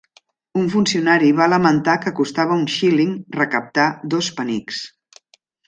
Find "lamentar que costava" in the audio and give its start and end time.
1.53-2.57